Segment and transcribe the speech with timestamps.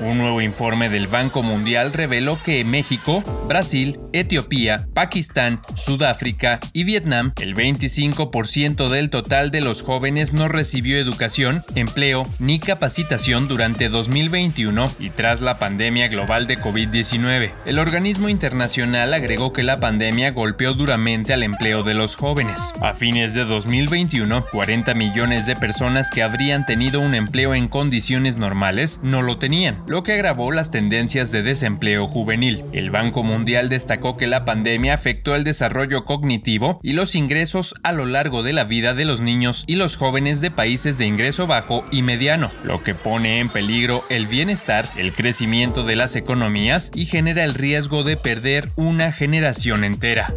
[0.00, 7.32] Un nuevo informe del Banco Mundial reveló que México, Brasil, Etiopía, Pakistán, Sudáfrica y Vietnam,
[7.40, 14.90] el 25% del total de los jóvenes no recibió educación, empleo ni capacitación durante 2021
[14.98, 17.52] y tras la pandemia global de COVID-19.
[17.64, 22.72] El organismo internacional agregó que la pandemia golpeó duramente al empleo de los jóvenes.
[22.80, 28.36] A fines de 2021, 40 millones de personas que habrían tenido un empleo en condiciones
[28.36, 32.64] normales no lo tenían lo que agravó las tendencias de desempleo juvenil.
[32.72, 37.92] El Banco Mundial destacó que la pandemia afectó el desarrollo cognitivo y los ingresos a
[37.92, 41.46] lo largo de la vida de los niños y los jóvenes de países de ingreso
[41.46, 46.90] bajo y mediano, lo que pone en peligro el bienestar, el crecimiento de las economías
[46.94, 50.32] y genera el riesgo de perder una generación entera.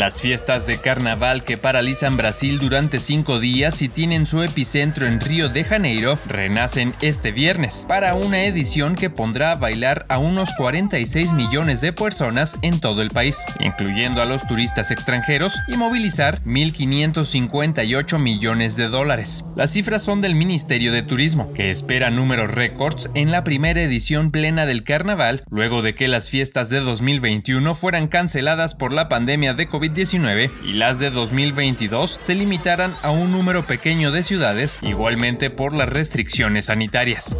[0.00, 5.20] Las fiestas de carnaval que paralizan Brasil durante cinco días y tienen su epicentro en
[5.20, 10.54] Río de Janeiro renacen este viernes para una edición que pondrá a bailar a unos
[10.56, 16.40] 46 millones de personas en todo el país, incluyendo a los turistas extranjeros, y movilizar
[16.44, 19.44] 1.558 millones de dólares.
[19.54, 24.30] Las cifras son del Ministerio de Turismo, que espera números récords en la primera edición
[24.30, 29.52] plena del carnaval, luego de que las fiestas de 2021 fueran canceladas por la pandemia
[29.52, 34.78] de COVID 19 y las de 2022 se limitaran a un número pequeño de ciudades,
[34.82, 37.36] igualmente por las restricciones sanitarias.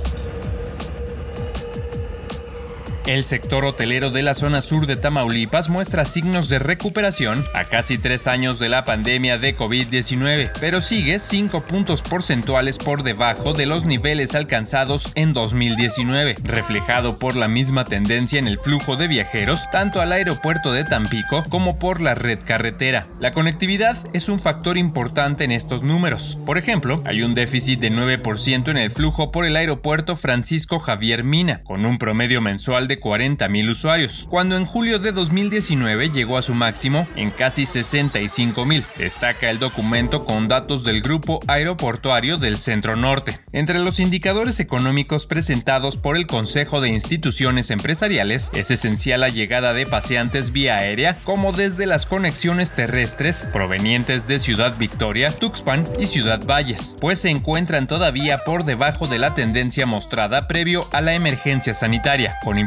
[3.10, 7.98] El sector hotelero de la zona sur de Tamaulipas muestra signos de recuperación a casi
[7.98, 13.66] tres años de la pandemia de COVID-19, pero sigue cinco puntos porcentuales por debajo de
[13.66, 19.68] los niveles alcanzados en 2019, reflejado por la misma tendencia en el flujo de viajeros
[19.72, 23.06] tanto al aeropuerto de Tampico como por la red carretera.
[23.18, 26.38] La conectividad es un factor importante en estos números.
[26.46, 31.24] Por ejemplo, hay un déficit de 9% en el flujo por el aeropuerto Francisco Javier
[31.24, 36.42] Mina, con un promedio mensual de 40.000 usuarios, cuando en julio de 2019 llegó a
[36.42, 38.84] su máximo en casi 65.000.
[38.96, 43.38] Destaca el documento con datos del Grupo Aeroportuario del Centro Norte.
[43.52, 49.72] Entre los indicadores económicos presentados por el Consejo de Instituciones Empresariales, es esencial la llegada
[49.72, 56.06] de paseantes vía aérea, como desde las conexiones terrestres provenientes de Ciudad Victoria, Tuxpan y
[56.06, 61.14] Ciudad Valles, pues se encuentran todavía por debajo de la tendencia mostrada previo a la
[61.14, 62.58] emergencia sanitaria, con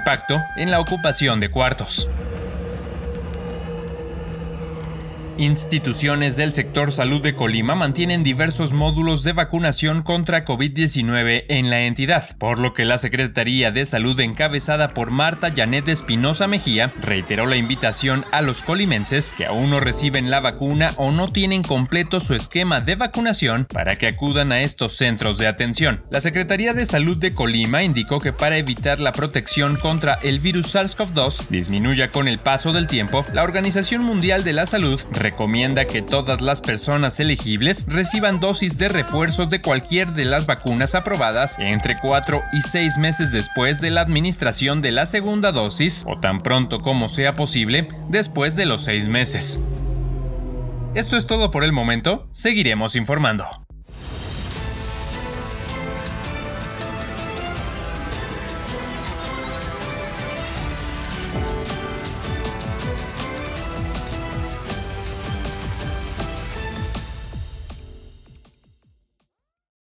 [0.56, 2.08] en la ocupación de cuartos.
[5.38, 11.82] Instituciones del sector salud de Colima mantienen diversos módulos de vacunación contra COVID-19 en la
[11.82, 17.48] entidad, por lo que la Secretaría de Salud encabezada por Marta Janet Espinosa Mejía reiteró
[17.48, 22.20] la invitación a los colimenses que aún no reciben la vacuna o no tienen completo
[22.20, 26.04] su esquema de vacunación para que acudan a estos centros de atención.
[26.12, 30.76] La Secretaría de Salud de Colima indicó que para evitar la protección contra el virus
[30.76, 36.02] SARS-CoV-2 disminuya con el paso del tiempo, la Organización Mundial de la Salud recomienda que
[36.02, 41.98] todas las personas elegibles reciban dosis de refuerzos de cualquier de las vacunas aprobadas entre
[42.00, 46.80] 4 y 6 meses después de la administración de la segunda dosis o tan pronto
[46.80, 49.60] como sea posible después de los 6 meses.
[50.94, 53.63] Esto es todo por el momento, seguiremos informando.